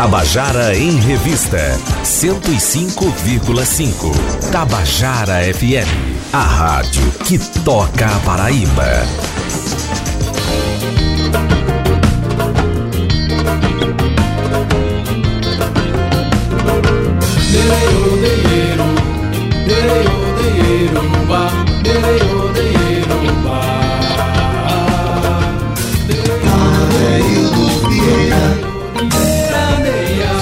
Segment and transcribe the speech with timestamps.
[0.00, 4.50] Tabajara em Revista 105,5.
[4.50, 5.90] Tabajara FM,
[6.32, 9.04] a rádio que toca a Paraíba.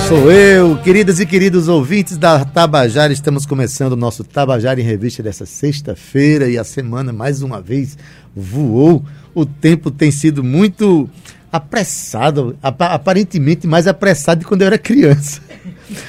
[0.08, 3.12] Sou eu, queridas e queridos ouvintes da Tabajara.
[3.12, 7.98] Estamos começando o nosso Tabajara em Revista dessa sexta-feira e a semana, mais uma vez,
[8.34, 9.04] voou.
[9.34, 11.10] O tempo tem sido muito
[11.52, 15.42] apressado, aparentemente mais apressado de quando eu era criança.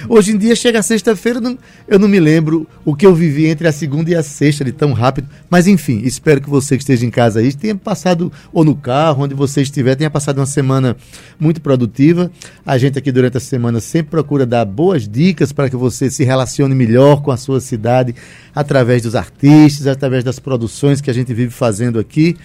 [0.07, 1.39] Hoje em dia, chega sexta-feira,
[1.87, 4.71] eu não me lembro o que eu vivi entre a segunda e a sexta de
[4.71, 5.27] tão rápido.
[5.49, 9.23] Mas enfim, espero que você que esteja em casa aí tenha passado, ou no carro,
[9.23, 10.97] onde você estiver, tenha passado uma semana
[11.39, 12.31] muito produtiva.
[12.65, 16.23] A gente aqui durante a semana sempre procura dar boas dicas para que você se
[16.23, 18.13] relacione melhor com a sua cidade
[18.53, 22.35] através dos artistas, através das produções que a gente vive fazendo aqui,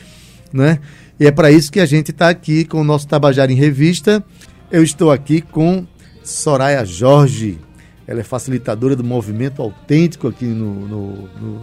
[0.53, 0.79] né?
[1.19, 4.25] E é para isso que a gente está aqui com o nosso Tabajara em Revista.
[4.71, 5.87] Eu estou aqui com
[6.25, 7.59] Soraya Jorge.
[8.07, 11.61] Ela é facilitadora do movimento autêntico aqui no, no, no,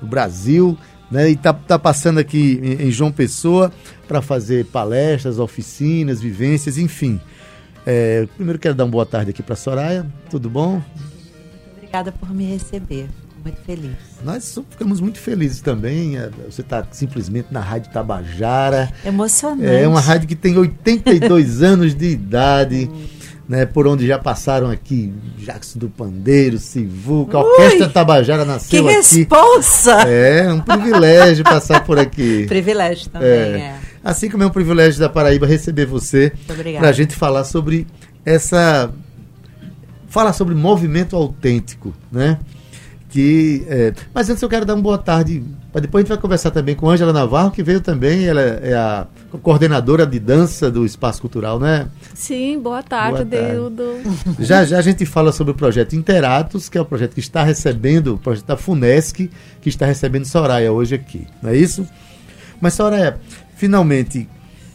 [0.00, 0.78] no Brasil.
[1.10, 1.30] Né?
[1.30, 3.72] E está tá passando aqui em, em João Pessoa
[4.08, 7.20] para fazer palestras, oficinas, vivências, enfim.
[7.86, 10.06] É, primeiro quero dar uma boa tarde aqui para Soraya.
[10.30, 10.82] Tudo bom?
[11.76, 13.08] Obrigada por me receber.
[13.44, 13.92] Muito feliz.
[14.24, 16.16] Nós ficamos muito felizes também.
[16.16, 18.90] É, você está simplesmente na Rádio Tabajara.
[19.04, 19.66] Emocionante.
[19.66, 22.90] É uma rádio que tem 82 anos de idade
[23.48, 28.90] né, por onde já passaram aqui Jackson do Pandeiro, Sivuca, a Orquestra Tabajara nasceu que
[28.90, 29.08] aqui.
[29.08, 29.92] Que responsa!
[30.08, 32.46] É, um privilégio passar por aqui.
[32.48, 33.32] Privilégio também, é.
[33.32, 33.78] é.
[34.02, 36.32] Assim como é um privilégio da Paraíba receber você
[36.78, 37.86] para a gente falar sobre
[38.24, 38.90] essa...
[40.08, 42.38] Falar sobre movimento autêntico, né?
[43.14, 43.64] Que.
[43.68, 45.40] É, mas antes eu quero dar uma boa tarde.
[45.72, 49.06] Depois a gente vai conversar também com Ângela Navarro, que veio também, ela é a
[49.40, 51.86] coordenadora de dança do Espaço Cultural, né?
[52.12, 53.84] Sim, boa tarde, Deudo.
[54.40, 57.44] Já já a gente fala sobre o projeto Interatos, que é o projeto que está
[57.44, 61.86] recebendo, o projeto da FUNESC, que está recebendo Soraya hoje aqui, não é isso?
[62.60, 63.20] Mas Soraya,
[63.54, 64.28] finalmente.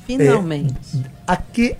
[0.07, 0.73] Finalmente.
[0.95, 1.75] É, a que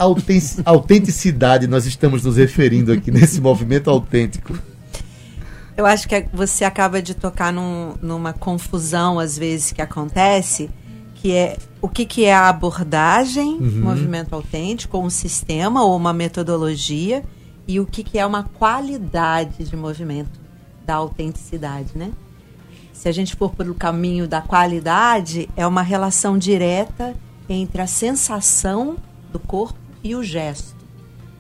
[0.66, 4.58] autenticidade nós estamos nos referindo aqui nesse movimento autêntico?
[5.80, 10.70] Eu acho que você acaba de tocar num, numa confusão, às vezes, que acontece,
[11.16, 13.84] que é o que, que é a abordagem, uhum.
[13.84, 17.24] movimento autêntico, ou um sistema ou uma metodologia,
[17.66, 20.38] e o que, que é uma qualidade de movimento
[20.86, 22.12] da autenticidade, né?
[22.92, 27.16] Se a gente for pelo caminho da qualidade, é uma relação direta
[27.48, 28.98] entre a sensação
[29.32, 30.76] do corpo e o gesto.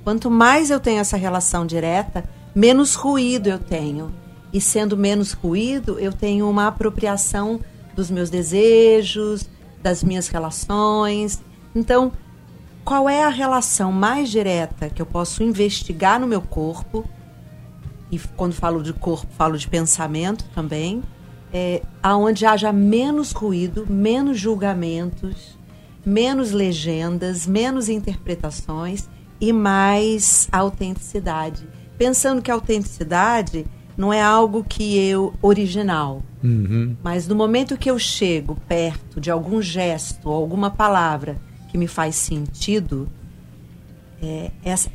[0.02, 2.24] Quanto mais eu tenho essa relação direta,
[2.56, 4.14] menos ruído eu tenho,
[4.52, 7.60] e sendo menos ruído, eu tenho uma apropriação
[7.96, 9.50] dos meus desejos,
[9.82, 11.42] das minhas relações.
[11.76, 12.12] Então,
[12.84, 17.08] qual é a relação mais direta que eu posso investigar no meu corpo?
[18.12, 21.04] E quando falo de corpo, falo de pensamento também.
[21.54, 25.58] É, aonde haja menos ruído, menos julgamentos,
[26.06, 29.10] menos legendas, menos interpretações
[29.42, 31.68] e mais autenticidade.
[31.98, 33.66] Pensando que a autenticidade
[34.00, 36.24] não é algo que eu original.
[36.42, 36.96] Uhum.
[37.04, 41.36] Mas no momento que eu chego perto de algum gesto alguma palavra
[41.68, 43.10] que me faz sentido,
[44.24, 44.52] é,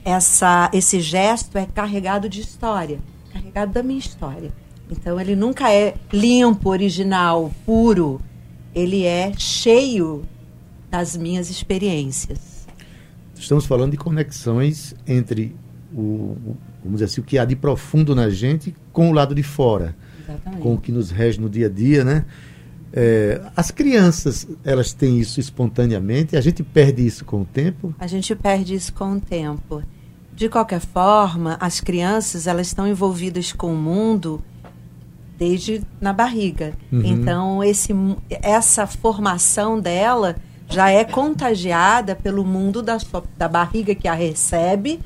[0.07, 2.99] essa, esse gesto é carregado de história,
[3.31, 4.51] carregado da minha história.
[4.91, 8.23] Então ele nunca é limpo, original, puro.
[8.75, 10.25] Ele é cheio
[10.91, 12.67] das minhas experiências.
[13.37, 15.55] Estamos falando de conexões entre
[15.93, 19.43] o, vamos dizer assim, o que há de profundo na gente com o lado de
[19.43, 20.63] fora, Exatamente.
[20.63, 22.25] com o que nos rege no dia a dia, né?
[22.93, 27.93] É, as crianças, elas têm isso espontaneamente, a gente perde isso com o tempo?
[27.99, 29.83] A gente perde isso com o tempo.
[30.33, 34.41] De qualquer forma, as crianças, elas estão envolvidas com o mundo
[35.37, 36.73] desde na barriga.
[36.93, 37.03] Uhum.
[37.05, 37.93] Então, esse,
[38.31, 40.37] essa formação dela
[40.69, 45.01] já é contagiada pelo mundo da, sua, da barriga que a recebe,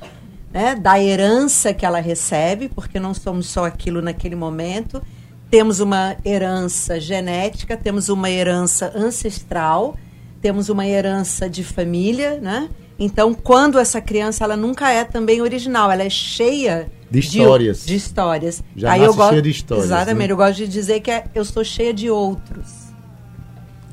[0.53, 5.03] né, da herança que ela recebe, porque não somos só aquilo naquele momento.
[5.51, 9.97] Temos uma herança genética, temos uma herança ancestral,
[10.41, 12.69] temos uma herança de família, né?
[12.99, 17.81] Então, quando essa criança, ela nunca é também original, ela é cheia de histórias.
[17.81, 18.63] De, de histórias.
[18.77, 19.87] Já Aí eu gosto, cheia de histórias.
[19.87, 20.33] Exatamente, né?
[20.33, 22.89] eu gosto de dizer que é, eu sou cheia de outros.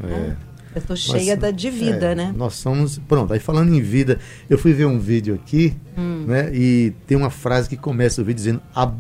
[0.04, 0.08] É.
[0.08, 0.38] Né?
[0.76, 2.34] Eu tô cheia da, de vida, é, né?
[2.36, 3.00] Nós somos.
[3.08, 4.20] Pronto, aí falando em vida,
[4.50, 6.26] eu fui ver um vídeo aqui, hum.
[6.28, 6.54] né?
[6.54, 8.92] E tem uma frase que começa o vídeo dizendo a,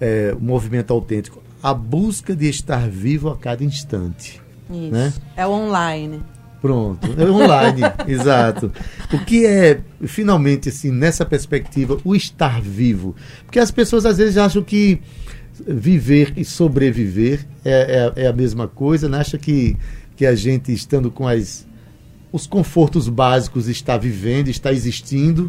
[0.00, 1.42] é, o movimento autêntico.
[1.60, 4.40] A busca de estar vivo a cada instante.
[4.70, 4.92] Isso.
[4.92, 5.12] Né?
[5.36, 6.22] É online.
[6.60, 8.72] Pronto, é online, exato.
[9.12, 13.14] O que é, finalmente, assim, nessa perspectiva, o estar vivo?
[13.44, 15.00] Porque as pessoas às vezes acham que
[15.66, 19.18] viver e sobreviver é, é, é a mesma coisa, né?
[19.18, 19.76] acha que,
[20.18, 21.64] que a gente, estando com as,
[22.32, 25.48] os confortos básicos, está vivendo, está existindo,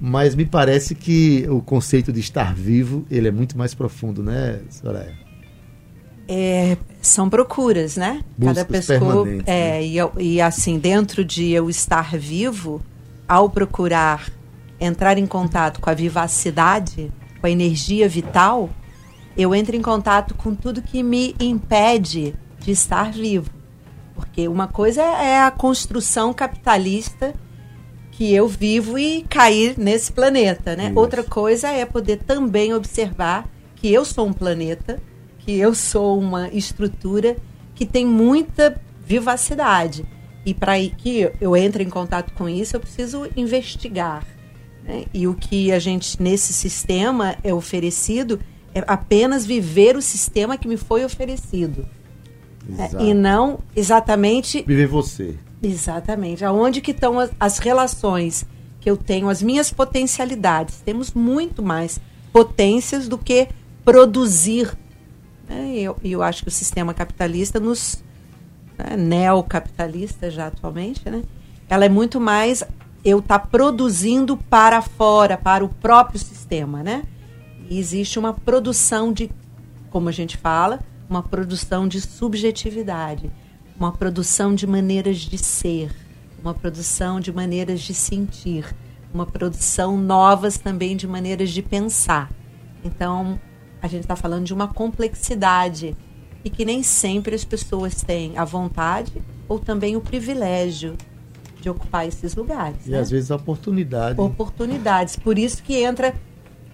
[0.00, 4.58] mas me parece que o conceito de estar vivo, ele é muito mais profundo, né,
[4.70, 5.14] Soraya?
[6.26, 8.24] É, são procuras, né?
[8.36, 9.86] Buscas Cada pessoa é, né?
[9.86, 12.82] e, e assim dentro de eu estar vivo,
[13.28, 14.32] ao procurar
[14.80, 18.68] entrar em contato com a vivacidade, com a energia vital,
[19.36, 23.57] eu entro em contato com tudo que me impede de estar vivo.
[24.18, 27.34] Porque uma coisa é a construção capitalista
[28.10, 30.86] que eu vivo e cair nesse planeta, né?
[30.88, 30.98] Isso.
[30.98, 35.00] Outra coisa é poder também observar que eu sou um planeta
[35.48, 37.34] que eu sou uma estrutura
[37.74, 40.04] que tem muita vivacidade.
[40.44, 44.26] E para que eu entre em contato com isso, eu preciso investigar.
[44.84, 45.06] Né?
[45.14, 48.38] E o que a gente, nesse sistema, é oferecido
[48.74, 51.88] é apenas viver o sistema que me foi oferecido.
[52.76, 54.62] É, e não exatamente.
[54.66, 55.36] Viver você.
[55.62, 56.44] Exatamente.
[56.44, 58.46] Aonde que estão as, as relações
[58.80, 60.80] que eu tenho, as minhas potencialidades.
[60.80, 62.00] Temos muito mais
[62.32, 63.48] potências do que
[63.84, 64.76] produzir?
[65.50, 68.02] E eu, eu acho que o sistema capitalista nos
[68.76, 71.22] né, neocapitalista já atualmente, né?
[71.68, 72.62] Ela é muito mais
[73.04, 77.04] eu estar tá produzindo para fora, para o próprio sistema, né?
[77.68, 79.30] E existe uma produção de,
[79.90, 83.30] como a gente fala, uma produção de subjetividade,
[83.78, 85.90] uma produção de maneiras de ser,
[86.42, 88.74] uma produção de maneiras de sentir,
[89.12, 92.30] uma produção novas também de maneiras de pensar.
[92.84, 93.40] Então,
[93.80, 95.96] a gente está falando de uma complexidade
[96.44, 100.96] e que nem sempre as pessoas têm a vontade ou também o privilégio
[101.60, 102.86] de ocupar esses lugares.
[102.86, 103.00] E né?
[103.00, 104.20] às vezes a oportunidade.
[104.20, 105.16] Oportunidades.
[105.16, 106.14] Por isso que entra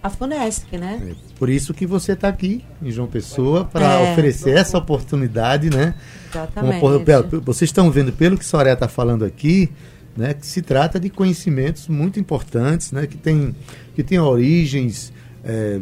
[0.05, 1.01] a Funesc, né?
[1.01, 5.69] É, por isso que você está aqui em João Pessoa para é, oferecer essa oportunidade,
[5.71, 5.95] né?
[6.29, 6.85] Exatamente.
[6.85, 9.71] Uma, vocês estão vendo pelo que Soraya está falando aqui,
[10.15, 10.35] né?
[10.35, 13.07] Que se trata de conhecimentos muito importantes, né?
[13.07, 13.55] Que tem
[13.95, 15.11] que tem origens
[15.43, 15.79] é,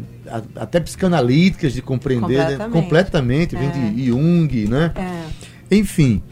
[0.55, 2.81] até psicanalíticas de compreender completamente, né?
[2.81, 4.05] completamente vem de é.
[4.05, 4.91] Jung, né?
[4.95, 5.75] É.
[5.75, 6.23] Enfim,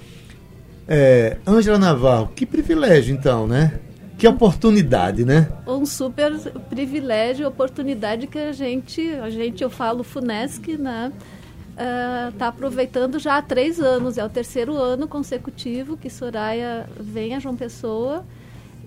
[0.88, 3.74] é, Ângela Navarro, que privilégio então, né?
[4.22, 5.52] Que oportunidade, né?
[5.66, 6.32] Um super
[6.70, 11.12] privilégio, oportunidade que a gente, a gente eu falo Funesc, né?
[12.32, 17.34] está uh, aproveitando já há três anos, é o terceiro ano consecutivo que Soraya vem
[17.34, 18.24] a João Pessoa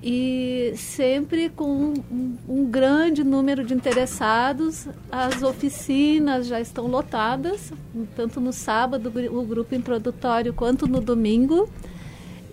[0.01, 4.87] e sempre com um, um, grande número de interessados.
[5.11, 7.73] As oficinas já estão lotadas,
[8.15, 11.69] tanto no sábado, o grupo introdutório, quanto no domingo.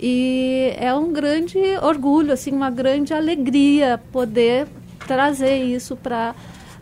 [0.02, 4.68] E é um grande orgulho, assim, uma grande alegria poder
[5.06, 6.34] trazer isso para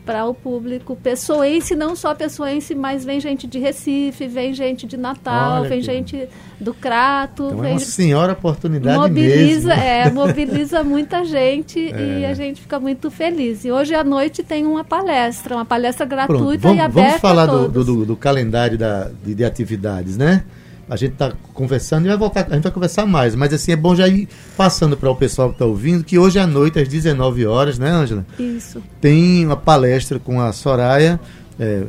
[0.06, 4.98] para o público pessoense, não só pessoense, mas vem gente de Recife, vem gente de
[4.98, 6.27] Natal, Olha vem gente
[6.60, 7.44] do Crato.
[7.45, 7.69] Então vem...
[7.69, 9.83] é uma senhora oportunidade mobiliza, mesmo.
[9.83, 12.22] É, mobiliza muita gente é.
[12.22, 13.63] e a gente fica muito feliz.
[13.65, 17.22] E hoje à noite tem uma palestra, uma palestra gratuita Pronto, vamos, e aberta Vamos
[17.22, 20.43] falar do, do, do, calendário da, de, de atividades, né?
[20.89, 23.75] A gente está conversando e vai voltar, a gente vai conversar mais, mas assim é
[23.75, 24.27] bom já ir
[24.58, 27.91] passando para o pessoal que está ouvindo que hoje à noite às 19 horas, né,
[27.91, 28.25] Ângela?
[28.39, 28.81] Isso.
[29.00, 31.19] Tem uma palestra com a Soraya,
[31.60, 31.84] é,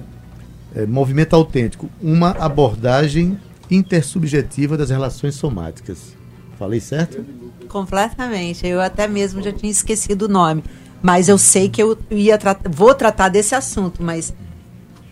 [0.77, 3.39] é, Movimento Autêntico, uma abordagem
[3.71, 6.15] intersubjetiva das relações somáticas.
[6.59, 7.25] Falei certo?
[7.69, 8.67] Completamente.
[8.67, 10.63] Eu até mesmo já tinha esquecido o nome,
[11.01, 14.35] mas eu sei que eu ia tra vou tratar desse assunto, mas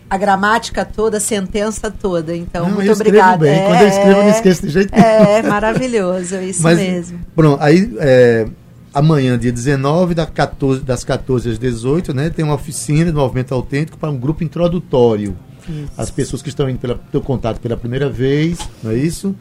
[0.09, 2.35] a gramática toda, a sentença toda.
[2.35, 3.47] Então, não, muito obrigada.
[3.47, 5.05] É, Quando eu escrevo, eu não esqueço de jeito nenhum.
[5.05, 7.19] É, maravilhoso, é isso Mas, mesmo.
[7.35, 8.47] Pronto, aí é,
[8.93, 13.53] amanhã, dia 19, das 14, das 14 às 18, né, tem uma oficina do Movimento
[13.53, 15.37] Autêntico para um grupo introdutório.
[15.67, 15.91] Isso.
[15.95, 19.35] As pessoas que estão indo pelo teu contato pela primeira vez, não é isso?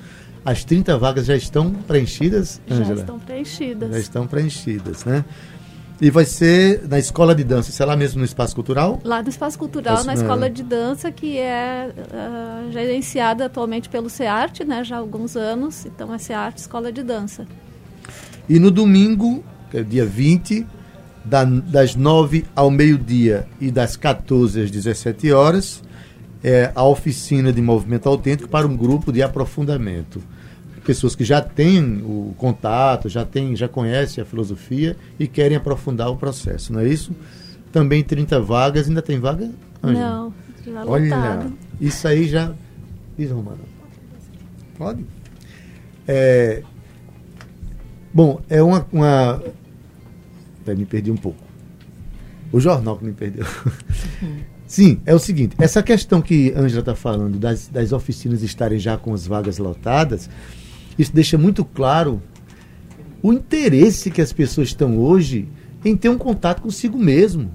[0.45, 2.97] As 30 vagas já estão preenchidas, Ângela?
[2.97, 3.91] Já estão preenchidas.
[3.91, 5.25] Já estão preenchidas, né?
[6.01, 9.01] E vai ser na escola de dança, isso é lá mesmo no Espaço Cultural?
[9.03, 14.61] Lá no Espaço Cultural, na escola de dança, que é uh, gerenciada atualmente pelo SEART,
[14.61, 15.87] né, já há alguns anos.
[15.87, 17.47] Então é SEART Escola de Dança.
[18.49, 20.65] E no domingo, que é dia 20,
[21.25, 25.83] da, das 9 ao meio-dia e das 14 às 17 horas,
[26.43, 30.23] é a oficina de movimento autêntico para um grupo de aprofundamento.
[30.89, 36.09] Pessoas que já têm o contato, já têm, já conhecem a filosofia e querem aprofundar
[36.09, 37.13] o processo, não é isso?
[37.71, 39.51] Também 30 vagas, ainda tem vaga?
[39.85, 40.09] Ângela?
[40.09, 41.53] Não, já Olha, lotado.
[41.79, 42.55] isso aí já.
[43.19, 43.59] Diz, Romana.
[44.79, 45.05] Pode?
[46.07, 46.63] É,
[48.15, 48.87] bom, é uma.
[48.91, 49.43] uma...
[50.63, 51.43] Até me perdi um pouco.
[52.51, 53.45] O jornal que me perdeu.
[54.67, 58.79] Sim, é o seguinte: essa questão que a Ângela está falando das, das oficinas estarem
[58.79, 60.31] já com as vagas lotadas,
[60.99, 62.21] isso deixa muito claro
[63.23, 65.49] o interesse que as pessoas estão hoje
[65.85, 67.51] em ter um contato consigo mesmo.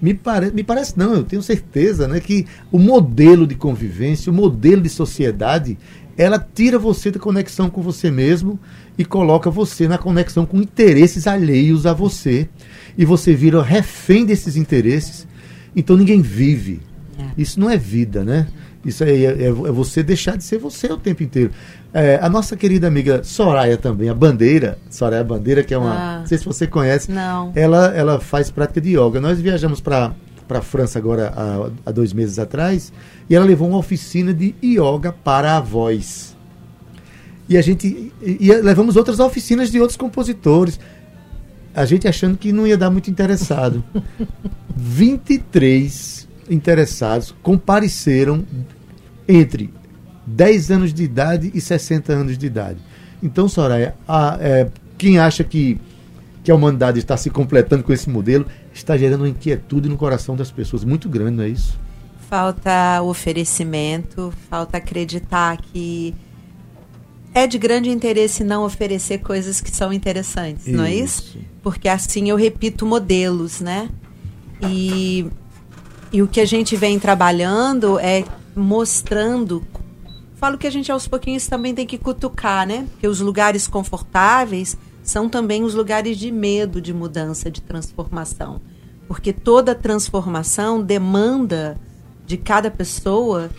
[0.00, 4.34] Me, pare, me parece, não, eu tenho certeza né, que o modelo de convivência, o
[4.34, 5.76] modelo de sociedade,
[6.16, 8.58] ela tira você da conexão com você mesmo
[8.96, 12.48] e coloca você na conexão com interesses alheios a você.
[12.96, 15.26] E você vira refém desses interesses.
[15.76, 16.80] Então ninguém vive.
[17.18, 17.24] É.
[17.36, 18.48] Isso não é vida, né?
[18.84, 21.50] Isso é, é, é, você deixar de ser você o tempo inteiro.
[21.92, 25.92] É, a nossa querida amiga Soraya também, a Bandeira, Soraya Bandeira, que é uma.
[25.92, 27.10] Ah, não sei se você conhece.
[27.10, 27.52] Não.
[27.54, 29.20] Ela, ela faz prática de yoga.
[29.20, 30.14] Nós viajamos para
[30.48, 32.92] a França agora há, há dois meses atrás
[33.28, 36.34] e ela levou uma oficina de yoga para a voz.
[37.48, 38.12] E a gente.
[38.22, 40.80] E, e levamos outras oficinas de outros compositores.
[41.74, 43.84] A gente achando que não ia dar muito interessado.
[44.74, 48.44] 23 interessados compareceram
[49.26, 49.72] entre
[50.26, 52.80] 10 anos de idade e 60 anos de idade.
[53.22, 55.80] Então, Soraya, a, é, quem acha que,
[56.42, 60.36] que a humanidade está se completando com esse modelo está gerando uma inquietude no coração
[60.36, 61.78] das pessoas muito grande, não é isso?
[62.28, 66.14] Falta oferecimento, falta acreditar que
[67.34, 70.76] é de grande interesse não oferecer coisas que são interessantes, isso.
[70.76, 71.38] não é isso?
[71.62, 73.88] Porque assim eu repito modelos, né?
[74.62, 75.26] E,
[76.12, 78.24] e o que a gente vem trabalhando é
[78.54, 79.64] mostrando
[80.40, 82.86] falo que a gente aos pouquinhos também tem que cutucar, né?
[82.92, 88.58] Porque os lugares confortáveis são também os lugares de medo de mudança, de transformação.
[89.06, 91.78] Porque toda transformação demanda
[92.24, 93.50] de cada pessoa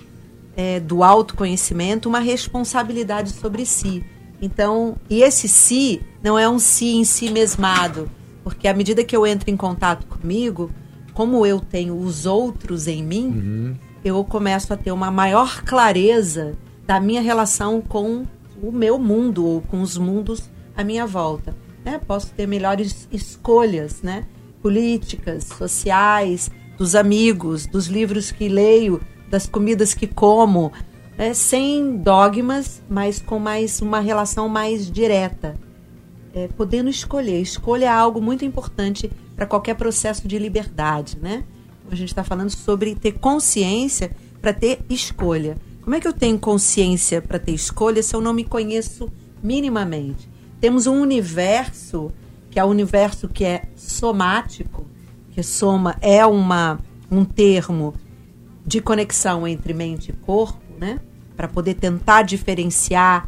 [0.57, 4.03] é, do autoconhecimento uma responsabilidade sobre si.
[4.41, 8.09] Então, e esse si não é um si em si mesmado,
[8.43, 10.71] porque à medida que eu entro em contato comigo,
[11.21, 13.75] como eu tenho os outros em mim, uhum.
[14.03, 18.25] eu começo a ter uma maior clareza da minha relação com
[18.59, 21.55] o meu mundo ou com os mundos à minha volta.
[21.85, 22.01] Né?
[22.07, 24.25] Posso ter melhores escolhas, né?
[24.63, 28.99] políticas, sociais, dos amigos, dos livros que leio,
[29.29, 30.71] das comidas que como,
[31.15, 31.35] né?
[31.35, 35.55] sem dogmas, mas com mais uma relação mais direta.
[36.33, 37.39] É, podendo escolher.
[37.41, 39.11] Escolha é algo muito importante
[39.41, 41.43] para qualquer processo de liberdade, né?
[41.89, 45.57] A gente está falando sobre ter consciência para ter escolha.
[45.81, 50.29] Como é que eu tenho consciência para ter escolha se eu não me conheço minimamente?
[50.59, 52.11] Temos um universo
[52.51, 54.85] que é o universo que é somático,
[55.31, 56.79] que soma é uma
[57.09, 57.95] um termo
[58.63, 60.99] de conexão entre mente e corpo, né?
[61.35, 63.27] Para poder tentar diferenciar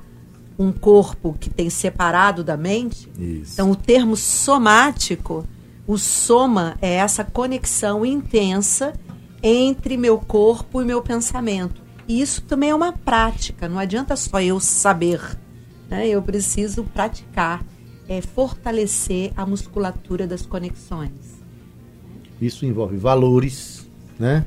[0.60, 3.10] um corpo que tem separado da mente.
[3.18, 3.54] Isso.
[3.54, 5.44] Então, o termo somático,
[5.86, 8.94] o soma é essa conexão intensa
[9.42, 11.82] entre meu corpo e meu pensamento.
[12.08, 15.22] E isso também é uma prática, não adianta só eu saber,
[15.90, 16.08] né?
[16.08, 17.64] eu preciso praticar,
[18.08, 21.42] é fortalecer a musculatura das conexões.
[22.42, 24.46] Isso envolve valores, né?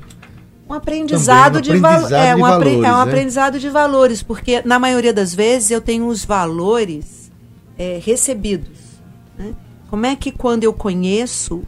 [0.69, 2.73] Um aprendizado, um de, aprendizado é, um de valores.
[2.73, 3.03] É um né?
[3.03, 7.31] aprendizado de valores, porque na maioria das vezes eu tenho os valores
[7.79, 9.01] é, recebidos.
[9.39, 9.55] Né?
[9.97, 11.63] Como é que quando eu conheço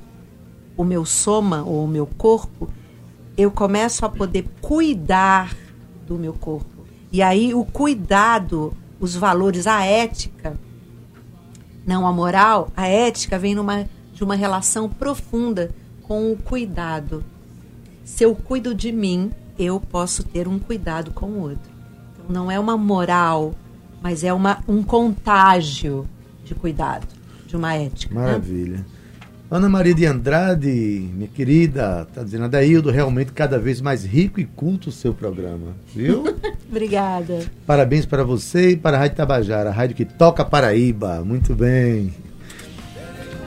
[0.77, 2.69] o meu soma ou o meu corpo,
[3.39, 5.57] eu começo a poder cuidar
[6.07, 6.85] do meu corpo.
[7.11, 10.61] E aí o cuidado, os valores, a ética,
[11.87, 17.25] não a moral, a ética vem numa, de uma relação profunda com o cuidado.
[18.05, 21.73] Se eu cuido de mim, eu posso ter um cuidado com o outro.
[22.13, 23.55] Então, não é uma moral,
[24.03, 26.07] mas é uma, um contágio
[26.45, 27.18] de cuidado,
[27.49, 28.15] de uma ética.
[28.15, 28.21] Né?
[28.21, 28.77] Maravilha.
[28.79, 28.85] Né?
[29.51, 34.45] Ana Maria de Andrade, minha querida, tá dizendo, Adaildo, realmente cada vez mais rico e
[34.45, 36.37] culto o seu programa, viu?
[36.71, 37.41] Obrigada.
[37.67, 41.25] Parabéns para você e para a Rádio Tabajara, a rádio que toca Paraíba.
[41.25, 42.13] Muito bem.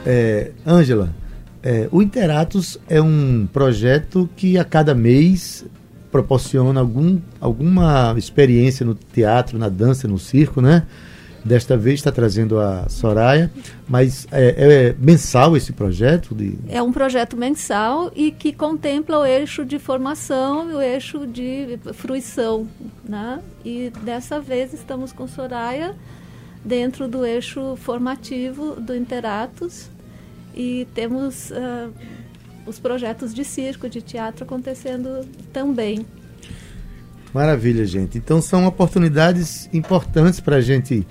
[0.04, 1.14] É, Ângela,
[1.62, 5.64] é, o Interatos é um projeto que a cada mês
[6.10, 10.82] proporciona algum, alguma experiência no teatro, na dança, no circo, né?
[11.44, 13.50] Desta vez está trazendo a Soraya,
[13.88, 16.34] mas é, é, mensal esse projeto?
[16.34, 16.56] De...
[16.68, 21.80] É um projeto mensal e que contempla o eixo de formação e o eixo de
[21.94, 22.68] fruição.
[23.04, 23.40] Né?
[23.64, 25.96] E dessa vez estamos com Soraya
[26.64, 29.90] dentro do eixo formativo do Interatos
[30.54, 31.92] e temos uh,
[32.64, 36.06] os projetos de circo, de teatro acontecendo também.
[37.32, 38.18] Maravilha, gente.
[38.18, 41.06] Então são oportunidades importantes para a gente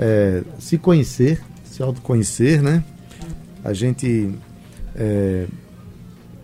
[0.00, 2.82] é, se conhecer, se autoconhecer, né?
[3.62, 4.30] A gente,
[4.96, 5.44] é,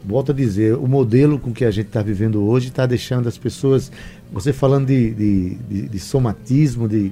[0.04, 3.38] volto a dizer, o modelo com que a gente está vivendo hoje está deixando as
[3.38, 3.90] pessoas,
[4.30, 7.10] você falando de, de, de, de somatismo, de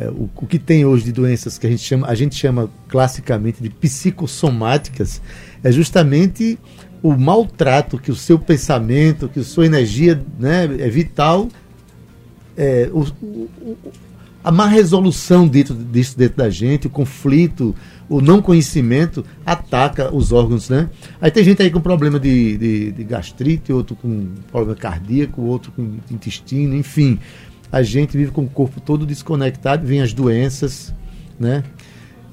[0.00, 2.70] é, o, o, que tem hoje de doenças que a gente chama, a gente chama
[2.88, 5.20] classicamente de psicossomáticas,
[5.62, 6.58] é justamente
[7.02, 11.50] o maltrato que o seu pensamento, que a sua energia né, é vital,
[12.56, 13.78] é, o, o,
[14.44, 17.74] a má resolução disso dentro da gente, o conflito,
[18.10, 20.90] o não conhecimento ataca os órgãos, né?
[21.18, 25.72] Aí tem gente aí com problema de, de, de gastrite, outro com problema cardíaco, outro
[25.72, 27.18] com intestino, enfim.
[27.72, 30.94] A gente vive com o corpo todo desconectado, vem as doenças,
[31.40, 31.64] né?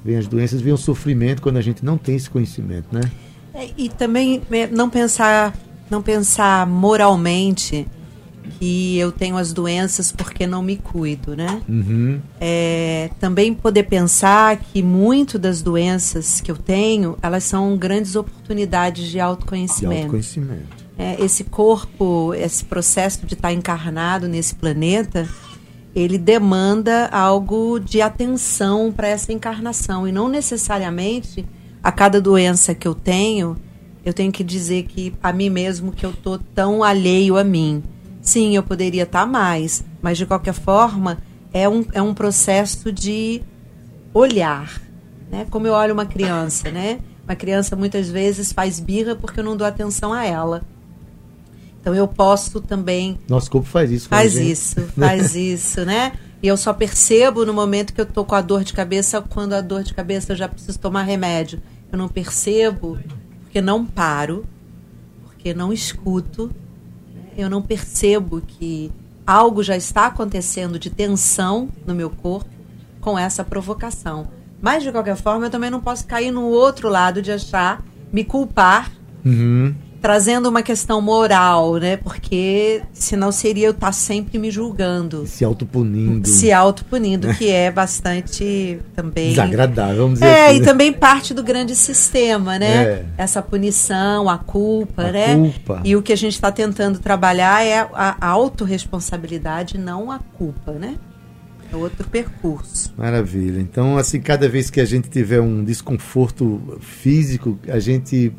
[0.04, 3.10] Vem as doenças, vem o sofrimento quando a gente não tem esse conhecimento, né?
[3.54, 5.54] É, e também é, não pensar,
[5.90, 7.86] não pensar moralmente
[8.58, 11.62] que eu tenho as doenças porque não me cuido, né?
[11.68, 12.20] Uhum.
[12.40, 19.08] É, também poder pensar que muito das doenças que eu tenho, elas são grandes oportunidades
[19.08, 19.94] de autoconhecimento.
[19.94, 20.82] De autoconhecimento.
[20.98, 25.28] É, esse corpo, esse processo de estar encarnado nesse planeta,
[25.94, 31.44] ele demanda algo de atenção para essa encarnação e não necessariamente
[31.82, 33.56] a cada doença que eu tenho,
[34.04, 37.82] eu tenho que dizer que a mim mesmo que eu tô tão alheio a mim.
[38.22, 41.18] Sim, eu poderia estar mais, mas de qualquer forma
[41.52, 43.42] é um, é um processo de
[44.14, 44.80] olhar,
[45.30, 45.46] né?
[45.50, 47.00] Como eu olho uma criança, né?
[47.24, 50.62] Uma criança muitas vezes faz birra porque eu não dou atenção a ela.
[51.80, 53.18] Então eu posso também.
[53.28, 54.08] Nosso corpo faz isso.
[54.08, 56.12] Faz isso, faz isso, né?
[56.40, 59.52] E eu só percebo no momento que eu tô com a dor de cabeça, quando
[59.52, 61.60] a dor de cabeça eu já preciso tomar remédio.
[61.90, 62.98] Eu não percebo
[63.42, 64.46] porque não paro,
[65.24, 66.50] porque não escuto,
[67.36, 68.90] eu não percebo que
[69.26, 72.50] algo já está acontecendo de tensão no meu corpo
[73.00, 74.28] com essa provocação.
[74.60, 78.24] Mas, de qualquer forma, eu também não posso cair no outro lado de achar, me
[78.24, 78.92] culpar,
[79.24, 79.74] uhum.
[80.02, 81.96] Trazendo uma questão moral, né?
[81.96, 85.24] Porque senão seria eu estar sempre me julgando.
[85.28, 86.28] Se autopunindo.
[86.28, 89.30] Se autopunindo, que é bastante também.
[89.30, 90.56] Desagradável, vamos dizer É, assim.
[90.56, 92.84] e também parte do grande sistema, né?
[92.84, 93.04] É.
[93.16, 95.34] Essa punição, a culpa, a né?
[95.36, 95.80] Culpa.
[95.84, 100.96] E o que a gente está tentando trabalhar é a autorresponsabilidade, não a culpa, né?
[101.72, 102.92] É outro percurso.
[102.98, 103.60] Maravilha.
[103.60, 108.32] Então, assim, cada vez que a gente tiver um desconforto físico, a gente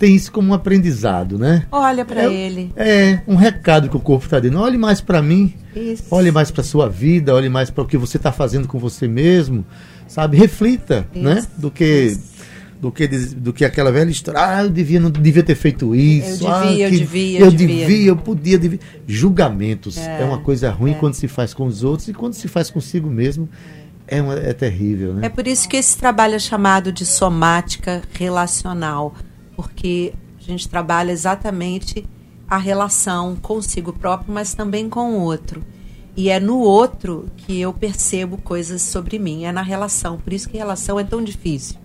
[0.00, 1.66] tem isso como um aprendizado, né?
[1.70, 2.72] Olha para é, ele.
[2.74, 4.58] É um recado que o corpo está dando.
[4.58, 5.54] Olhe mais para mim.
[5.76, 6.04] Isso.
[6.10, 7.34] Olhe mais para sua vida.
[7.34, 9.64] Olhe mais para o que você está fazendo com você mesmo,
[10.08, 10.36] sabe?
[10.38, 11.22] Reflita, Isso.
[11.22, 11.46] né?
[11.56, 12.30] Do que Isso.
[12.80, 14.40] do que do que aquela velha história.
[14.42, 16.44] Ah, eu devia não devia ter feito isso.
[16.44, 17.86] Eu ah, devia, eu que- devia, eu eu devia.
[17.86, 18.78] devia, eu podia, devia.
[19.06, 20.94] Julgamentos é, É, uma coisa ruim é.
[20.94, 23.46] quando se faz com os outros e quando se faz consigo mesmo
[24.08, 25.26] é, uma- é terrível, né?
[25.26, 29.14] É por isso que esse trabalho é chamado de somática relacional,
[29.60, 32.06] porque a gente trabalha exatamente
[32.48, 35.62] a relação consigo próprio, mas também com o outro.
[36.16, 40.18] E é no outro que eu percebo coisas sobre mim, é na relação.
[40.18, 41.76] Por isso que relação é tão difícil,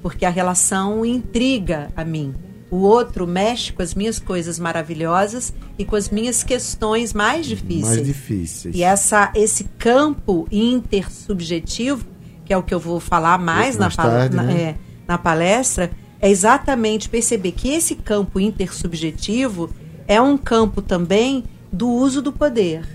[0.00, 2.34] porque a relação intriga a mim.
[2.70, 7.84] O outro mexe com as minhas coisas maravilhosas e com as minhas questões mais difíceis.
[7.96, 8.74] Mais difíceis.
[8.74, 12.04] E essa, esse campo intersubjetivo,
[12.44, 14.60] que é o que eu vou falar mais, Mais na, tarde, na- né?
[14.60, 14.74] é,
[15.06, 15.90] na palestra,
[16.24, 19.68] é exatamente perceber que esse campo intersubjetivo
[20.08, 22.88] é um campo também do uso do poder.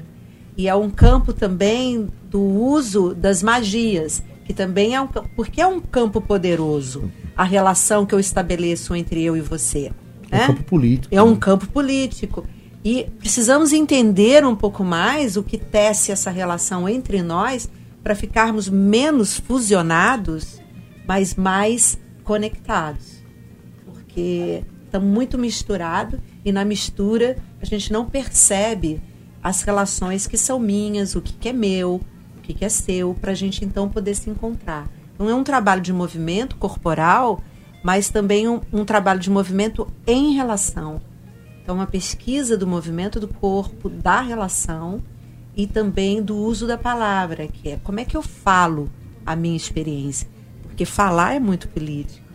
[0.57, 5.05] E é um campo também do uso das magias, que também é um.
[5.35, 9.91] Porque é um campo poderoso a relação que eu estabeleço entre eu e você.
[10.31, 10.47] É um né?
[10.47, 11.15] campo político.
[11.15, 11.37] É um né?
[11.39, 12.47] campo político.
[12.83, 17.69] E precisamos entender um pouco mais o que tece essa relação entre nós
[18.01, 20.59] para ficarmos menos fusionados,
[21.07, 23.18] mas mais conectados.
[24.09, 28.99] Porque estamos muito misturados e na mistura a gente não percebe
[29.41, 32.01] as relações que são minhas, o que, que é meu,
[32.37, 34.89] o que, que é seu, para a gente então poder se encontrar.
[35.13, 37.43] Então é um trabalho de movimento corporal,
[37.83, 40.99] mas também um, um trabalho de movimento em relação.
[41.61, 45.03] Então, uma pesquisa do movimento do corpo, da relação
[45.55, 48.89] e também do uso da palavra, que é como é que eu falo
[49.23, 50.27] a minha experiência.
[50.63, 52.28] Porque falar é muito político.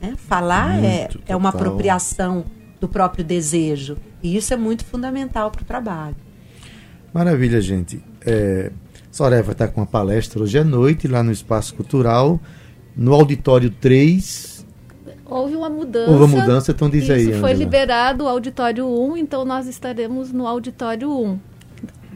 [0.00, 0.14] Né?
[0.16, 1.66] Falar é, Muito, é uma total.
[1.68, 2.44] apropriação
[2.80, 3.96] do próprio desejo.
[4.22, 6.16] E isso é muito fundamental para o trabalho.
[7.12, 8.02] Maravilha, gente.
[8.24, 8.70] É,
[9.10, 12.40] Soraya vai estar com uma palestra hoje à noite lá no Espaço Cultural,
[12.96, 14.66] no Auditório 3.
[15.26, 16.10] Houve uma mudança.
[16.10, 17.52] Houve uma mudança, então diz Isso, aí, foi Ângela.
[17.52, 21.38] liberado o auditório 1, então nós estaremos no auditório 1.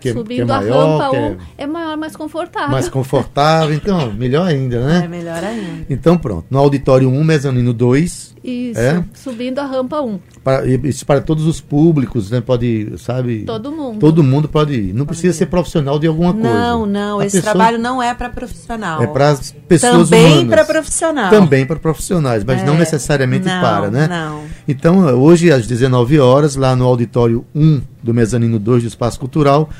[0.04, 1.66] Que é- Subindo que é a maior, rampa que é 1 é...
[1.66, 2.68] maior, mais confortável.
[2.70, 5.08] Mais confortável, então, melhor ainda, É né?
[5.08, 5.86] melhor ainda.
[5.88, 9.02] Então pronto, no Auditório 1, mezanino 2, Isso, É?
[9.14, 10.18] subindo a rampa 1.
[10.44, 12.42] para, isso para todos os públicos, né?
[12.42, 13.44] Pode, sabe?
[13.46, 13.98] Todo mundo.
[13.98, 14.92] Todo mundo pode ir.
[14.92, 16.48] Não precisa ser profissional de alguma coisa.
[16.52, 19.02] Não, não, A esse pessoa- trabalho não é para profissional.
[19.02, 20.48] É para as pessoas Também humanas.
[20.50, 21.30] para profissional.
[21.30, 22.78] Também para profissionais, mas não É.
[22.80, 24.06] necessariamente Não, para, né?
[24.06, 24.42] não.
[24.68, 29.70] Então, hoje às 19 horas, lá no auditório 1 do Mezanino 2 do Espaço Cultural,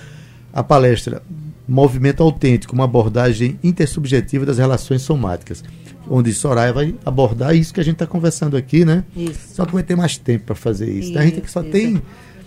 [0.55, 1.21] a palestra
[1.69, 5.63] Movimento Autêntico, uma abordagem intersubjetiva das relações somáticas,
[6.09, 9.03] onde Soraya vai abordar isso que a gente está conversando aqui, né?
[9.17, 9.55] Isso.
[9.55, 11.19] Só que vai ter mais tempo para fazer isso.
[11.19, 12.03] A gente que só Isso, tem isso.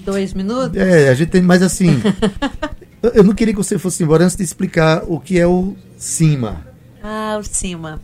[0.05, 0.77] Dois minutos?
[0.77, 1.89] é, a gente tem, mas assim,
[3.03, 5.75] eu- eu não queria que você fosse embora antes de explicar o que é o
[5.97, 6.65] CIMA.
[7.03, 7.99] Ah, o CIMA.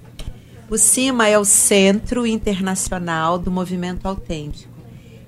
[0.69, 4.72] O CIMA é o Centro Internacional do Movimento Autêntico.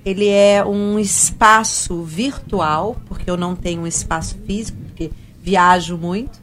[0.05, 6.39] Ele é um espaço virtual, porque eu não tenho um espaço físico, porque viajo muito,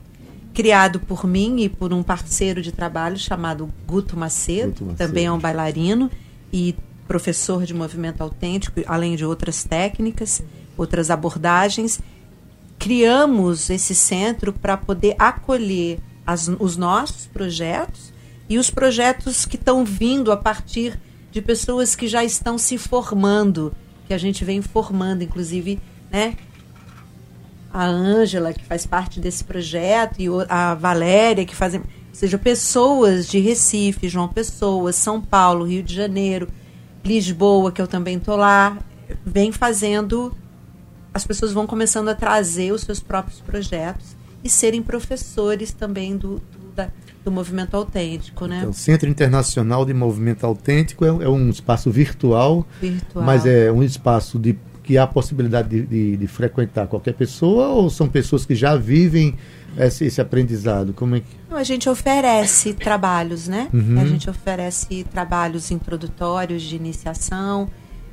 [0.52, 4.98] criado por mim e por um parceiro de trabalho chamado Guto Macedo, Guto Macedo.
[4.98, 6.10] também é um bailarino
[6.52, 6.74] e
[7.06, 10.42] professor de movimento autêntico, além de outras técnicas,
[10.76, 12.00] outras abordagens
[12.78, 18.12] criamos esse centro para poder acolher as- os nossos projetos
[18.48, 20.98] e os projetos que estão vindo a partir
[21.32, 23.74] de pessoas que já estão se formando,
[24.06, 26.36] que a gente vem formando, inclusive, né?
[27.72, 31.80] A Ângela, que faz parte desse projeto, e a Valéria, que fazem.
[31.80, 36.48] Ou seja, pessoas de Recife, João Pessoa, São Paulo, Rio de Janeiro,
[37.02, 38.78] Lisboa, que eu também estou lá,
[39.24, 40.32] vem fazendo
[41.14, 46.36] as pessoas vão começando a trazer os seus próprios projetos e serem professores também do,
[46.38, 46.90] do, da-
[47.24, 48.58] do movimento autêntico, né?
[48.60, 53.24] Então, Centro Internacional de Movimento Autêntico é, é um espaço virtual, Virtual.
[53.24, 57.68] mas é um espaço de, que há a possibilidade de, de- de frequentar qualquer pessoa
[57.68, 59.34] ou são pessoas que já vivem
[59.78, 60.92] esse, esse aprendizado?
[60.92, 61.26] Como é que...
[61.48, 63.68] Não, a gente oferece trabalhos, né?
[63.72, 64.00] Uhum.
[64.00, 67.70] A gente oferece trabalhos introdutórios de iniciação,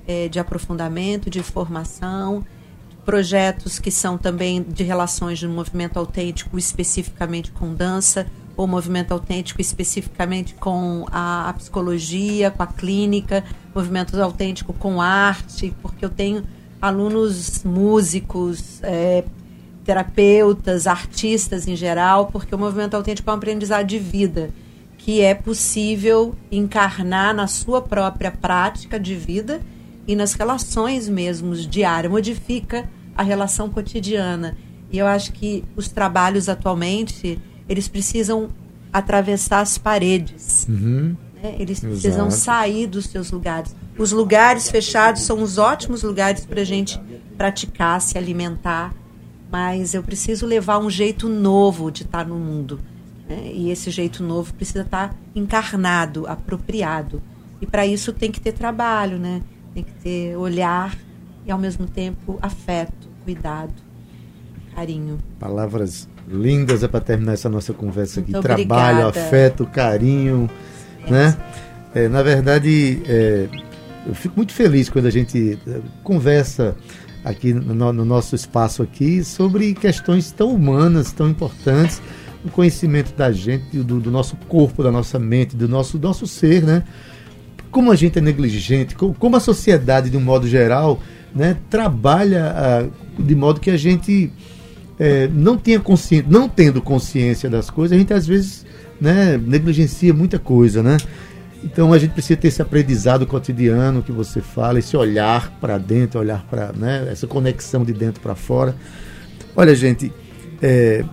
[0.08, 2.46] eh, de aprofundamento, de formação,
[3.06, 8.28] projetos que são também de relações de movimento autêntico especificamente com dança,
[8.60, 13.42] ou movimento autêntico especificamente com a, a psicologia, com a clínica,
[13.74, 16.44] movimento autêntico com arte, porque eu tenho
[16.82, 19.24] alunos músicos, eh,
[19.86, 24.50] terapeutas, artistas em geral, porque o movimento autêntico é um aprendizado de vida
[24.98, 29.62] que é possível encarnar na sua própria prática de vida
[30.06, 34.58] e nas relações mesmo diárias, modifica a relação cotidiana.
[34.92, 37.40] E eu acho que os trabalhos atualmente,
[37.70, 38.50] eles precisam
[38.92, 40.66] atravessar as paredes.
[40.68, 41.16] Uhum.
[41.42, 41.56] né?
[41.60, 42.44] Eles precisam Exato.
[42.44, 43.76] sair dos seus lugares.
[43.98, 47.00] Os lugares fechados são os ótimos lugares para a gente
[47.38, 48.94] praticar, se alimentar,
[49.52, 52.80] mas eu preciso levar um jeito novo de estar no mundo.
[53.28, 53.52] né?
[53.54, 57.22] E esse jeito novo precisa estar encarnado, apropriado.
[57.62, 59.42] E para isso tem que ter trabalho, né?
[59.74, 60.98] tem que ter olhar
[61.46, 63.74] e, ao mesmo tempo, afeto, cuidado,
[64.76, 65.20] carinho.
[65.40, 68.32] Palavras lindas é para terminar essa nossa conversa aqui.
[68.32, 69.28] Muito Trabalho, obrigada.
[69.28, 70.50] afeto, carinho,
[71.10, 71.36] né?
[71.94, 73.48] É, na verdade, é,
[74.06, 76.76] eu fico muito feliz quando a gente é, conversa
[77.26, 82.02] aqui no, no nosso espaço aqui sobre questões tão humanas, tão importantes,
[82.46, 86.26] o conhecimento da gente, do, do nosso corpo, da nossa mente, do nosso, do nosso
[86.28, 86.84] ser, né?
[87.72, 91.00] como a gente é negligente, co- como a sociedade, de um modo geral,
[91.36, 92.88] né, trabalha ah,
[93.22, 94.32] de modo que a gente
[95.00, 98.66] eh, não consciência, não tendo consciência das coisas, a gente às vezes
[99.00, 100.98] né, negligencia muita coisa, né?
[101.64, 106.20] Então a gente precisa ter esse aprendizado cotidiano que você fala, esse olhar para dentro,
[106.20, 108.76] olhar para, né, essa conexão de dentro para fora.
[109.56, 110.12] Olha, gente,
[110.62, 111.04] é,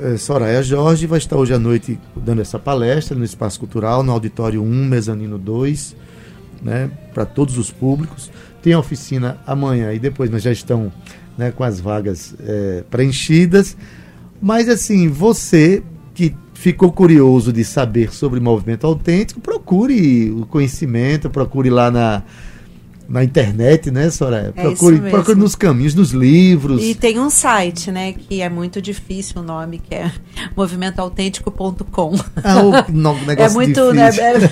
[0.00, 4.12] é, Soraya Jorge vai estar hoje à noite dando essa palestra no Espaço Cultural, no
[4.12, 5.96] Auditório 1, Mezanino 2,
[6.62, 8.30] né, para todos os públicos.
[8.62, 10.92] Tem a oficina amanhã e depois, mas já estão
[11.38, 13.76] né, com as vagas é, preenchidas.
[14.42, 21.70] Mas assim, você que ficou curioso de saber sobre movimento autêntico, procure o conhecimento, procure
[21.70, 22.24] lá na,
[23.08, 24.52] na internet, né, Soraya?
[24.54, 26.82] É Procure, procure nos caminhos, nos livros.
[26.84, 30.12] E tem um site, né, que é muito difícil o nome, que é
[30.54, 32.14] movimentoautêntico.com.
[32.42, 34.50] Ah, o no- negócio É muito, né, difícil.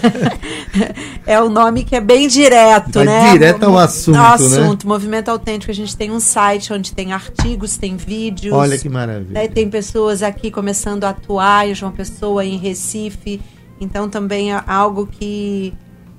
[1.27, 3.33] é, é o nome que é bem direto, Vai né?
[3.33, 4.45] direto ao assunto, Ao né?
[4.47, 5.71] assunto, Movimento Autêntico.
[5.71, 8.55] A gente tem um site onde tem artigos, tem vídeos.
[8.55, 9.33] Olha que maravilha.
[9.33, 13.41] né, Tem pessoas aqui começando a atuar, João Pessoa, em Recife.
[13.81, 15.75] Então também é algo que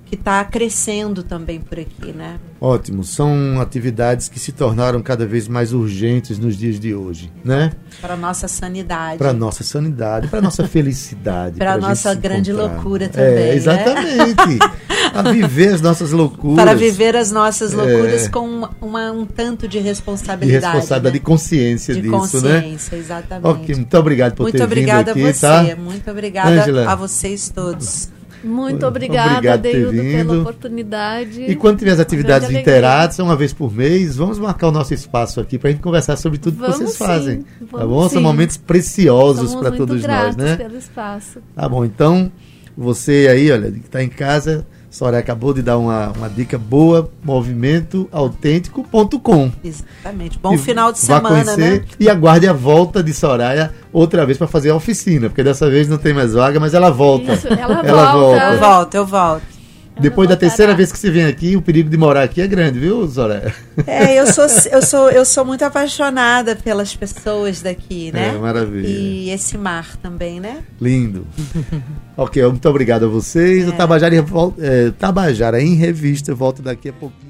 [0.09, 2.39] que está crescendo também por aqui, né?
[2.59, 3.03] Ótimo.
[3.03, 7.71] São atividades que se tornaram cada vez mais urgentes nos dias de hoje, né?
[8.01, 9.17] Para nossa sanidade.
[9.17, 11.57] Para nossa sanidade, para nossa felicidade.
[11.59, 12.73] Pra gente nossa grande encontrar.
[12.73, 13.49] loucura também, né?
[13.49, 14.59] É, exatamente.
[15.13, 16.55] a viver as nossas loucuras.
[16.65, 18.29] Para viver as nossas loucuras É.
[18.29, 20.65] com uma, um tanto de de responsabilidade.
[20.65, 21.11] responsabilidade, né?
[21.11, 22.61] de consciência de disso, né?
[22.61, 23.45] consciência, exatamente.
[23.47, 25.81] Ok, muito obrigado por Muito ter obrigada vindo aqui, a você, tá?
[25.81, 26.91] muito obrigada Ângela.
[26.91, 28.09] a vocês todos.
[28.43, 31.41] Muito Obrigado obrigada, ter Deildo, pela oportunidade.
[31.41, 35.39] E quando tiver as atividades interadas, uma vez por mês, vamos marcar o nosso espaço
[35.39, 37.45] aqui para a gente conversar sobre tudo Vamos que vocês sim, fazem.
[37.71, 38.01] tá bom?
[38.01, 38.21] São sim.
[38.21, 40.55] momentos preciosos para todos nós, né?
[40.55, 41.39] pelo espaço.
[41.55, 42.31] Tá bom, então
[42.77, 47.11] você aí, olha, que está em casa, Soraya acabou de dar uma, uma dica boa,
[47.23, 49.51] movimentoautêntico.com.
[49.63, 50.39] Exatamente.
[50.39, 51.85] Bom E final de semana, conhecer né?
[51.99, 55.89] E aguarde a volta de Soraya outra vez para fazer a oficina, porque dessa vez
[55.89, 57.33] não tem mais vaga, mas ela volta.
[57.33, 58.43] Isso, ela Ela volta.
[58.43, 59.56] Eu volto, eu volto.
[59.99, 62.79] Depois da terceira vez que você vem aqui, o perigo de morar aqui é grande,
[62.79, 63.53] viu, Soraya?
[63.85, 68.35] É, eu sou, eu sou, eu sou muito apaixonada pelas pessoas daqui, né?
[68.35, 68.87] É, maravilha.
[68.87, 70.63] E esse mar também, né?
[70.79, 71.27] Lindo.
[72.15, 73.65] ok, muito obrigado a vocês.
[73.65, 73.69] É.
[73.69, 77.26] O Tabajara, eh, Tabajara em Revista volta daqui a pouquinho.